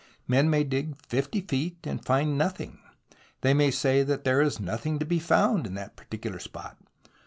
[0.27, 2.79] Men may dig 50 feet and find nothing.
[3.41, 6.77] They may say there is nothing to be found in that particular spot.